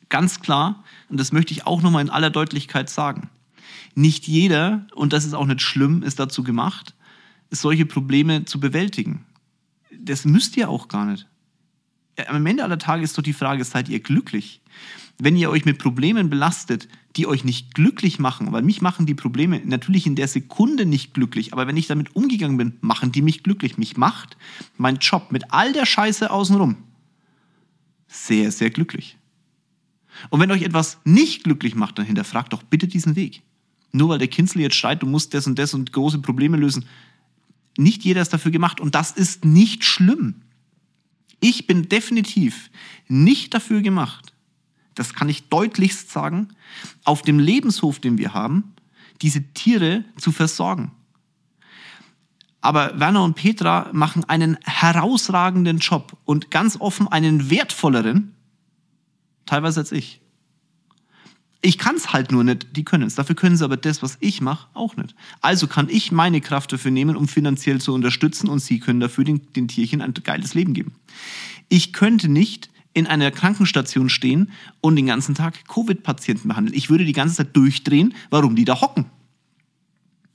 [0.09, 3.29] Ganz klar, und das möchte ich auch nochmal in aller Deutlichkeit sagen.
[3.97, 6.95] Nicht jeder, und das ist auch nicht schlimm, ist dazu gemacht,
[7.51, 9.25] solche Probleme zu bewältigen.
[9.99, 11.27] Das müsst ihr auch gar nicht
[12.29, 14.61] am Ende aller Tage ist doch die Frage, seid ihr glücklich?
[15.19, 19.15] Wenn ihr euch mit Problemen belastet, die euch nicht glücklich machen, weil mich machen die
[19.15, 23.23] Probleme natürlich in der Sekunde nicht glücklich, aber wenn ich damit umgegangen bin, machen die
[23.23, 23.79] mich glücklich.
[23.79, 24.37] Mich macht
[24.77, 26.77] mein Job mit all der Scheiße außenrum
[28.09, 29.17] sehr, sehr glücklich.
[30.31, 33.43] Und wenn euch etwas nicht glücklich macht, dann hinterfragt doch bitte diesen Weg.
[33.93, 36.87] Nur weil der Kinzel jetzt schreit, du musst das und das und große Probleme lösen.
[37.77, 40.43] Nicht jeder ist dafür gemacht und das ist nicht schlimm.
[41.49, 42.73] Ich bin definitiv
[43.07, 44.35] nicht dafür gemacht,
[44.97, 46.49] das kann ich deutlichst sagen,
[47.05, 48.75] auf dem Lebenshof, den wir haben,
[49.23, 50.91] diese Tiere zu versorgen.
[52.63, 58.35] Aber Werner und Petra machen einen herausragenden Job und ganz offen einen wertvolleren,
[59.45, 60.21] teilweise als ich.
[61.63, 63.15] Ich kann es halt nur nicht, die können es.
[63.15, 65.15] Dafür können sie aber das, was ich mache, auch nicht.
[65.41, 69.25] Also kann ich meine Kraft dafür nehmen, um finanziell zu unterstützen und sie können dafür
[69.25, 70.95] den, den Tierchen ein geiles Leben geben.
[71.69, 76.77] Ich könnte nicht in einer Krankenstation stehen und den ganzen Tag Covid-Patienten behandeln.
[76.77, 79.07] Ich würde die ganze Zeit durchdrehen, warum die da hocken.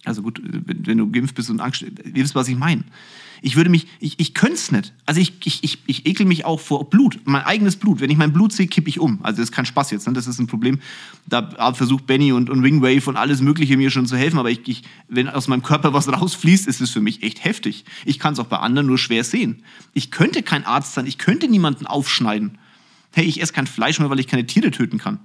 [0.03, 2.83] Also gut, wenn, wenn du geimpft bist und Angst, ihr wisst, was ich meine.
[3.43, 4.93] Ich würde mich, ich, ich könnte es nicht.
[5.07, 7.99] Also ich, ich, ich, ich ekel mich auch vor Blut, mein eigenes Blut.
[7.99, 9.19] Wenn ich mein Blut sehe, kippe ich um.
[9.23, 10.13] Also das ist kein Spaß jetzt, ne?
[10.13, 10.79] das ist ein Problem.
[11.25, 14.67] Da versucht Benny und, und Wingwave und alles Mögliche mir schon zu helfen, aber ich,
[14.67, 17.83] ich, wenn aus meinem Körper was rausfließt, ist es für mich echt heftig.
[18.05, 19.63] Ich kann es auch bei anderen nur schwer sehen.
[19.93, 22.59] Ich könnte kein Arzt sein, ich könnte niemanden aufschneiden.
[23.11, 25.19] Hey, ich esse kein Fleisch mehr, weil ich keine Tiere töten kann.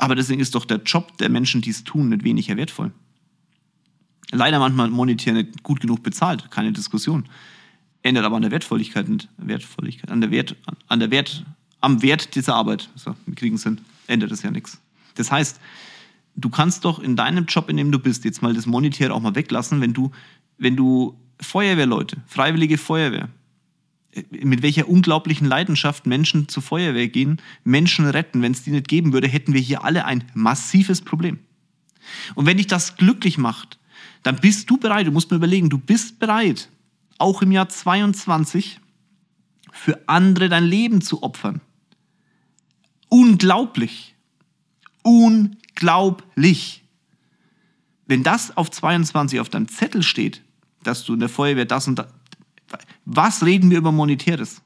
[0.00, 2.92] Aber deswegen ist doch der Job der Menschen, die es tun, nicht weniger wertvoll
[4.32, 7.24] leider manchmal monetär nicht gut genug bezahlt, keine Diskussion.
[8.02, 10.56] Ändert aber an der Wertvolligkeit nicht, Wertvolligkeit, an der Wert,
[10.88, 11.44] an der Wert,
[11.80, 14.80] am Wert dieser Arbeit, so, wir kriegen es hin, ändert es ja nichts.
[15.16, 15.60] Das heißt,
[16.36, 19.20] du kannst doch in deinem Job, in dem du bist, jetzt mal das Monetäre auch
[19.20, 20.10] mal weglassen, wenn du,
[20.56, 23.28] wenn du Feuerwehrleute, freiwillige Feuerwehr,
[24.30, 28.42] mit welcher unglaublichen Leidenschaft Menschen zur Feuerwehr gehen, Menschen retten.
[28.42, 31.38] Wenn es die nicht geben würde, hätten wir hier alle ein massives Problem.
[32.34, 33.78] Und wenn dich das glücklich macht,
[34.22, 36.68] dann bist du bereit, du musst mir überlegen, du bist bereit,
[37.18, 38.80] auch im Jahr 22
[39.72, 41.60] für andere dein Leben zu opfern.
[43.08, 44.14] Unglaublich.
[45.02, 46.82] Unglaublich.
[48.06, 50.42] Wenn das auf 22 auf deinem Zettel steht,
[50.82, 52.08] dass du in der Feuerwehr das und das,
[53.04, 54.62] was reden wir über Monetäres?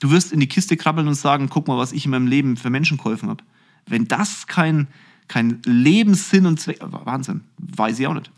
[0.00, 2.56] Du wirst in die Kiste krabbeln und sagen, guck mal, was ich in meinem Leben
[2.56, 3.42] für Menschen geholfen habe.
[3.86, 4.88] Wenn das kein,
[5.28, 8.30] kein Lebenssinn und Zweck, Wahnsinn, weiß ich auch nicht.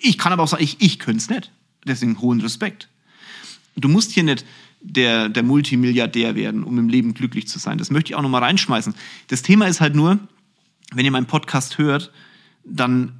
[0.00, 1.52] Ich kann aber auch sagen, ich, ich könnte es nicht.
[1.84, 2.88] Deswegen hohen Respekt.
[3.76, 4.44] Du musst hier nicht
[4.80, 7.78] der, der Multimilliardär werden, um im Leben glücklich zu sein.
[7.78, 8.94] Das möchte ich auch nochmal reinschmeißen.
[9.28, 10.18] Das Thema ist halt nur,
[10.92, 12.12] wenn ihr meinen Podcast hört,
[12.64, 13.12] dann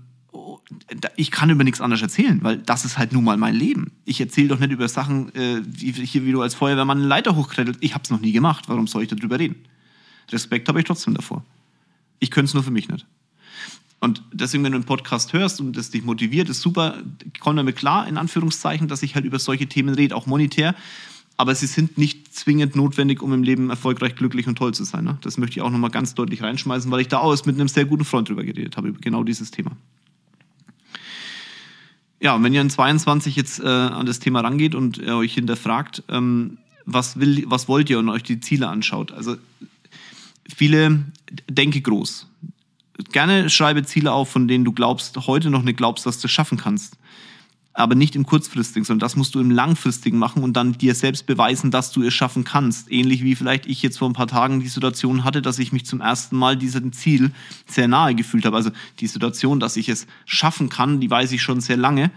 [1.17, 3.93] ich kann über nichts anderes erzählen, weil das ist halt nun mal mein Leben.
[4.05, 7.79] Ich erzähle doch nicht über Sachen, äh, die, wie du als Feuerwehrmann eine Leiter hochkreddelt.
[7.81, 8.65] Ich habe es noch nie gemacht.
[8.69, 9.57] Warum soll ich darüber reden?
[10.31, 11.45] Respekt habe ich trotzdem davor.
[12.21, 13.07] Ich könnte es nur für mich nicht.
[14.01, 17.03] Und deswegen, wenn du einen Podcast hörst und das dich motiviert, ist super.
[17.25, 20.75] Ich damit klar, in Anführungszeichen, dass ich halt über solche Themen rede, auch monetär.
[21.37, 25.05] Aber sie sind nicht zwingend notwendig, um im Leben erfolgreich, glücklich und toll zu sein.
[25.05, 25.19] Ne?
[25.23, 27.85] Das möchte ich auch nochmal ganz deutlich reinschmeißen, weil ich da auch mit einem sehr
[27.85, 29.77] guten Freund drüber geredet habe, über genau dieses Thema.
[32.23, 35.35] Ja, und wenn ihr in 22 jetzt äh, an das Thema rangeht und ihr euch
[35.35, 39.11] hinterfragt, ähm, was, will, was wollt ihr und euch die Ziele anschaut.
[39.11, 39.37] Also
[40.49, 41.05] viele
[41.51, 42.29] denke groß.
[43.11, 46.33] Gerne schreibe Ziele auf, von denen du glaubst, heute noch nicht glaubst, dass du es
[46.33, 46.97] schaffen kannst
[47.75, 51.27] aber nicht im kurzfristigen, sondern das musst du im langfristigen machen und dann dir selbst
[51.27, 52.91] beweisen, dass du es schaffen kannst.
[52.93, 55.87] Ähnlich wie vielleicht ich jetzt vor ein paar Tagen die Situation hatte, dass ich mich
[55.87, 57.31] zum ersten Mal diesem Ziel
[57.67, 58.57] sehr nahe gefühlt habe.
[58.57, 62.11] Also die Situation, dass ich es schaffen kann, die weiß ich schon sehr lange.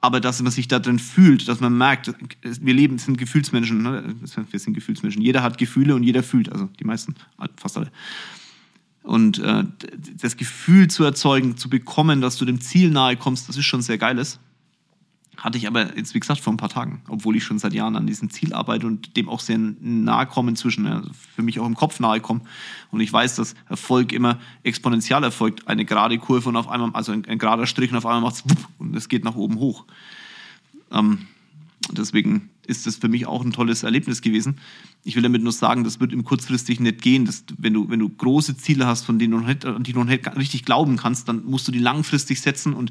[0.00, 4.14] Aber dass man sich da drin fühlt, dass man merkt, wir leben, sind Gefühlsmenschen, ne?
[4.20, 5.20] wir sind Gefühlsmenschen.
[5.20, 7.16] Jeder hat Gefühle und jeder fühlt, also die meisten,
[7.56, 7.90] fast alle.
[9.02, 9.64] Und äh,
[10.20, 13.82] das Gefühl zu erzeugen, zu bekommen, dass du dem Ziel nahe kommst, das ist schon
[13.82, 14.38] sehr geiles.
[15.38, 17.94] Hatte ich aber jetzt, wie gesagt, vor ein paar Tagen, obwohl ich schon seit Jahren
[17.94, 21.00] an diesem Ziel arbeite und dem auch sehr nahe komme inzwischen, ja,
[21.36, 22.40] für mich auch im Kopf nahe komme.
[22.90, 25.68] Und ich weiß, dass Erfolg immer exponentiell erfolgt.
[25.68, 28.34] Eine gerade Kurve und auf einmal, also ein, ein gerader Strich und auf einmal macht
[28.34, 28.44] es
[28.78, 29.84] und es geht nach oben hoch.
[30.90, 31.28] Ähm,
[31.92, 34.58] deswegen ist das für mich auch ein tolles Erlebnis gewesen.
[35.04, 37.24] Ich will damit nur sagen, das wird im kurzfristig nicht gehen.
[37.24, 40.00] Dass, wenn, du, wenn du große Ziele hast, von denen du noch nicht, die du
[40.00, 42.90] noch nicht richtig glauben kannst, dann musst du die langfristig setzen und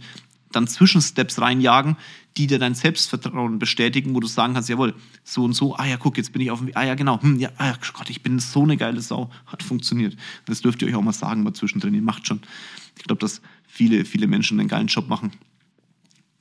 [0.52, 1.98] dann Zwischensteps reinjagen,
[2.38, 5.98] die dir dein Selbstvertrauen bestätigen, wo du sagen kannst, jawohl, so und so, ah ja,
[5.98, 8.40] guck, jetzt bin ich auf dem, ah ja, genau, hm, ja, ah, Gott, ich bin
[8.40, 10.16] so eine geile Sau, hat funktioniert.
[10.46, 12.42] Das dürft ihr euch auch mal sagen, mal zwischendrin, ihr macht schon.
[12.98, 15.32] Ich glaube, dass viele, viele Menschen einen geilen Job machen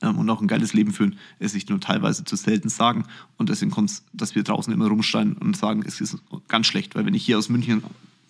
[0.01, 3.05] ähm, und auch ein geiles Leben führen, es sich nur teilweise zu selten sagen.
[3.37, 6.17] Und deswegen kommt es, dass wir draußen immer rumschreien und sagen, es ist
[6.47, 7.83] ganz schlecht, weil wenn ich hier aus München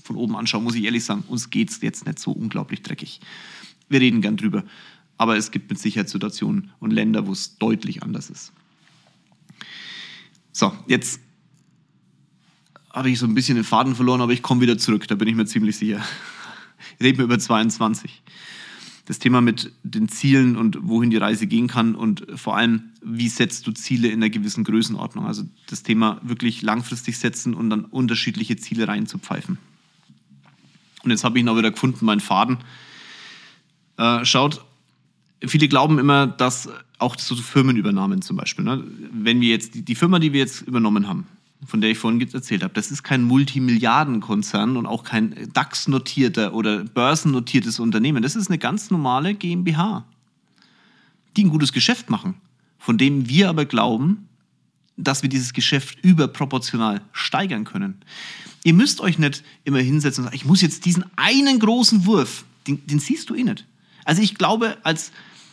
[0.03, 3.19] von oben anschaue, muss ich ehrlich sagen, uns geht es jetzt nicht so unglaublich dreckig.
[3.89, 4.63] Wir reden gern drüber.
[5.17, 8.53] Aber es gibt mit Sicherheit Situationen und Länder, wo es deutlich anders ist.
[10.51, 11.19] So, jetzt
[12.91, 15.27] habe ich so ein bisschen den Faden verloren, aber ich komme wieder zurück, da bin
[15.27, 16.03] ich mir ziemlich sicher.
[17.01, 18.23] Reden wir über 22.
[19.06, 23.30] Das Thema mit den Zielen und wohin die Reise gehen kann und vor allem, wie
[23.30, 25.25] setzt du Ziele in einer gewissen Größenordnung.
[25.25, 29.58] Also das Thema wirklich langfristig setzen und dann unterschiedliche Ziele reinzupfeifen.
[31.03, 32.58] Und jetzt habe ich auch wieder gefunden, meinen Faden.
[33.97, 34.65] Äh, schaut,
[35.45, 36.69] viele glauben immer, dass
[37.00, 38.84] auch so Firmenübernahmen zum Beispiel, ne?
[39.12, 41.28] wenn wir jetzt die, die Firma, die wir jetzt übernommen haben,
[41.65, 46.84] von der ich vorhin erzählt habe, das ist kein Multimilliardenkonzern und auch kein DAX-notierter oder
[46.84, 48.23] börsennotiertes Unternehmen.
[48.23, 50.06] Das ist eine ganz normale GmbH,
[51.36, 52.36] die ein gutes Geschäft machen,
[52.80, 54.28] von dem wir aber glauben,
[54.97, 58.02] dass wir dieses Geschäft überproportional steigern können.
[58.63, 62.45] Ihr müsst euch nicht immer hinsetzen und sagen, ich muss jetzt diesen einen großen Wurf,
[62.65, 63.65] den, den siehst du eh nicht.
[64.06, 65.12] Also ich glaube, als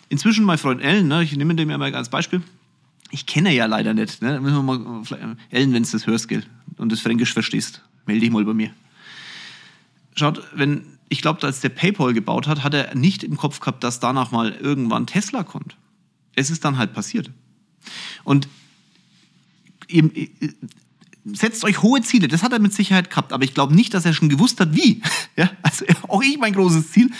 [0.08, 2.42] inzwischen mein Freund Ellen, ne, ich nehme den ja mal als Beispiel,
[3.10, 4.22] ich kenne ja leider nicht.
[4.22, 4.40] Ne?
[4.40, 6.44] Müssen wir mal, Ellen, wenn du das hörst, gell,
[6.78, 8.70] und das Fränkisch verstehst, melde dich mal bei mir.
[10.16, 13.84] Schaut, wenn, ich glaube, als der PayPal gebaut hat, hat er nicht im Kopf gehabt,
[13.84, 15.76] dass danach mal irgendwann Tesla kommt.
[16.34, 17.30] Es ist dann halt passiert.
[18.24, 18.48] Und
[19.88, 20.12] eben,
[21.24, 22.28] setzt euch hohe Ziele.
[22.28, 24.74] Das hat er mit Sicherheit gehabt, aber ich glaube nicht, dass er schon gewusst hat,
[24.74, 25.02] wie.
[25.36, 27.10] Ja, also auch ich mein großes Ziel.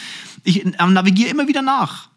[0.45, 2.11] Ich navigiere immer wieder nach.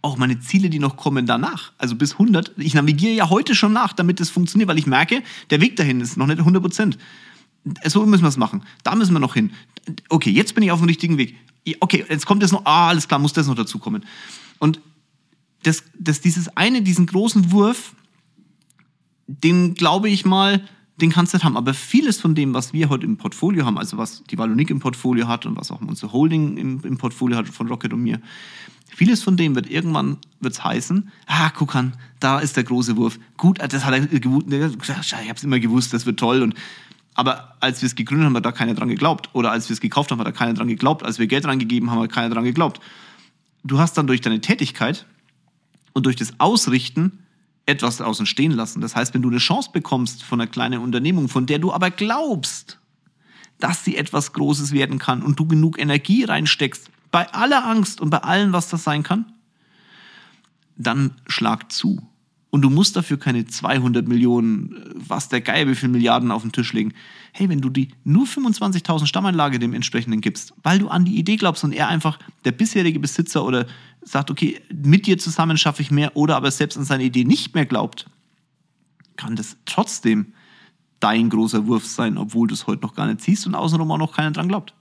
[0.00, 2.52] Auch meine Ziele, die noch kommen danach, also bis 100.
[2.56, 6.00] Ich navigiere ja heute schon nach, damit es funktioniert, weil ich merke, der Weg dahin
[6.00, 6.98] ist noch nicht 100 Prozent.
[7.84, 8.62] So müssen wir es machen.
[8.84, 9.52] Da müssen wir noch hin.
[10.08, 11.36] Okay, jetzt bin ich auf dem richtigen Weg.
[11.80, 12.64] Okay, jetzt kommt das noch.
[12.64, 14.04] Ah, alles klar, muss das noch dazu kommen.
[14.58, 14.80] Und
[15.64, 17.94] das, das, dieses eine, diesen großen Wurf,
[19.26, 20.62] den glaube ich mal,
[21.00, 21.56] den kannst du nicht haben.
[21.56, 24.80] Aber vieles von dem, was wir heute im Portfolio haben, also was die Valonik im
[24.80, 28.20] Portfolio hat und was auch unser Holding im, im Portfolio hat von Rocket und mir,
[28.88, 33.18] vieles von dem wird irgendwann wird's heißen, ah, guck an, da ist der große Wurf.
[33.36, 36.42] Gut, das hat er gewusst, ich habe es immer gewusst, das wird toll.
[36.42, 36.54] Und,
[37.14, 39.30] aber als wir es gegründet haben, hat da keiner dran geglaubt.
[39.34, 41.04] Oder als wir es gekauft haben, hat da keiner dran geglaubt.
[41.04, 42.80] Als wir Geld reingegeben haben, hat keiner dran geglaubt.
[43.64, 45.06] Du hast dann durch deine Tätigkeit
[45.92, 47.24] und durch das Ausrichten
[47.68, 48.80] etwas draußen stehen lassen.
[48.80, 51.90] Das heißt, wenn du eine Chance bekommst von einer kleinen Unternehmung, von der du aber
[51.90, 52.80] glaubst,
[53.60, 58.10] dass sie etwas Großes werden kann und du genug Energie reinsteckst, bei aller Angst und
[58.10, 59.32] bei allem, was das sein kann,
[60.76, 62.08] dann schlag zu.
[62.50, 66.42] Und du musst dafür keine 200 Millionen, äh, was der Geier, wie viele Milliarden auf
[66.42, 66.94] den Tisch legen.
[67.32, 71.36] Hey, wenn du die nur 25.000 Stammeinlage dem entsprechenden gibst, weil du an die Idee
[71.36, 73.66] glaubst und er einfach der bisherige Besitzer oder
[74.02, 77.54] sagt, okay, mit dir zusammen schaffe ich mehr oder aber selbst an seine Idee nicht
[77.54, 78.08] mehr glaubt,
[79.16, 80.32] kann das trotzdem
[81.00, 83.98] dein großer Wurf sein, obwohl du es heute noch gar nicht siehst und außenrum auch
[83.98, 84.74] noch keiner dran glaubt.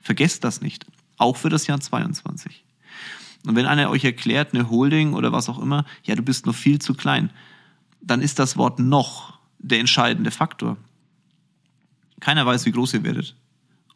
[0.00, 0.86] Vergesst das nicht.
[1.18, 2.64] Auch für das Jahr 22.
[3.46, 6.54] Und wenn einer euch erklärt, eine Holding oder was auch immer, ja, du bist noch
[6.54, 7.30] viel zu klein,
[8.00, 10.76] dann ist das Wort noch der entscheidende Faktor.
[12.20, 13.34] Keiner weiß, wie groß ihr werdet.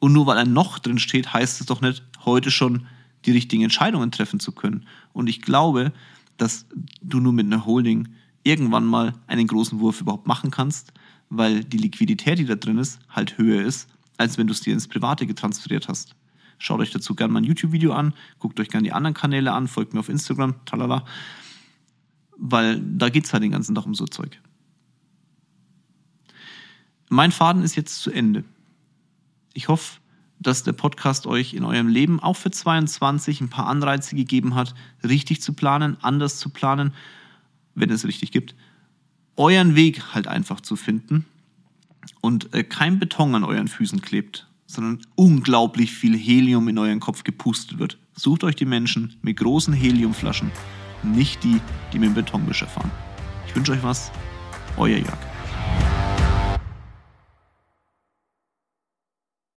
[0.01, 2.87] Und nur weil ein noch drin steht, heißt es doch nicht, heute schon
[3.25, 4.87] die richtigen Entscheidungen treffen zu können.
[5.13, 5.93] Und ich glaube,
[6.37, 6.67] dass
[7.01, 8.09] du nur mit einer Holding
[8.43, 10.93] irgendwann mal einen großen Wurf überhaupt machen kannst,
[11.31, 14.75] weil die Liquidität, die da drin ist, halt höher ist, als wenn du es dir
[14.75, 16.15] ins Private getransferiert hast.
[16.59, 19.69] Schaut euch dazu gerne mal ein YouTube-Video an, guckt euch gerne die anderen Kanäle an,
[19.69, 21.05] folgt mir auf Instagram, talala.
[22.37, 24.41] Weil da geht es halt den ganzen Tag um so Zeug.
[27.09, 28.45] Mein Faden ist jetzt zu Ende.
[29.53, 30.01] Ich hoffe,
[30.41, 34.75] dass der Podcast euch in eurem Leben auch für 22 ein paar Anreize gegeben hat,
[35.03, 36.93] richtig zu planen, anders zu planen,
[37.75, 38.55] wenn es richtig gibt,
[39.37, 41.25] euren Weg halt einfach zu finden
[42.21, 47.25] und äh, kein Beton an euren Füßen klebt, sondern unglaublich viel Helium in euren Kopf
[47.25, 47.99] gepustet wird.
[48.15, 50.51] Sucht euch die Menschen mit großen Heliumflaschen,
[51.03, 51.61] nicht die,
[51.93, 52.91] die mit dem Betonmischer fahren.
[53.47, 54.11] Ich wünsche euch was,
[54.77, 55.34] euer Jörg.